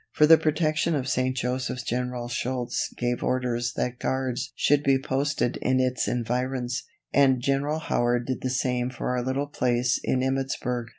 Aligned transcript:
For 0.13 0.25
the 0.25 0.39
protection 0.39 0.95
of 0.95 1.07
St. 1.07 1.37
Joseph's 1.37 1.83
General 1.83 2.27
Schultz 2.27 2.91
gave 2.97 3.21
orders 3.21 3.73
that 3.73 3.99
guards 3.99 4.51
should 4.55 4.81
be 4.83 4.97
posted 4.97 5.57
in 5.57 5.79
its 5.79 6.07
environs, 6.07 6.81
and 7.13 7.39
General 7.39 7.77
Howard 7.77 8.25
did 8.25 8.41
the 8.41 8.49
same 8.49 8.89
for 8.89 9.11
our 9.15 9.23
little 9.23 9.45
place 9.45 9.99
in 10.03 10.23
Emmittsburg. 10.23 10.87